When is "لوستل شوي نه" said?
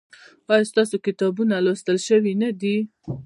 1.65-2.49